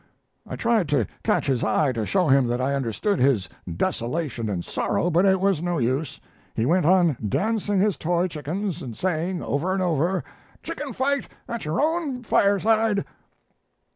[0.47, 4.65] I tried to catch his eye to show him that I understood his desolation and
[4.65, 6.19] sorrow, but it was no use.
[6.55, 10.23] He went on dancing his toy chickens, and saying, over and over,
[10.63, 13.05] 'Chicken fight at your own fireside.'"